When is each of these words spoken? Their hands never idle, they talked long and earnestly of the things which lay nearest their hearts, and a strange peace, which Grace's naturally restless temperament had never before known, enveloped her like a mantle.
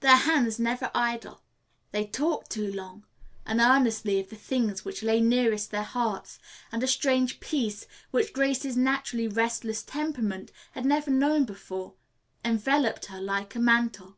Their 0.00 0.16
hands 0.16 0.58
never 0.58 0.90
idle, 0.94 1.42
they 1.92 2.06
talked 2.06 2.56
long 2.56 3.04
and 3.44 3.60
earnestly 3.60 4.18
of 4.18 4.30
the 4.30 4.34
things 4.34 4.86
which 4.86 5.02
lay 5.02 5.20
nearest 5.20 5.70
their 5.70 5.82
hearts, 5.82 6.38
and 6.72 6.82
a 6.82 6.86
strange 6.86 7.40
peace, 7.40 7.86
which 8.10 8.32
Grace's 8.32 8.74
naturally 8.78 9.28
restless 9.28 9.82
temperament 9.82 10.50
had 10.72 10.86
never 10.86 11.10
before 11.44 11.88
known, 12.48 12.52
enveloped 12.54 13.04
her 13.12 13.20
like 13.20 13.54
a 13.54 13.58
mantle. 13.60 14.16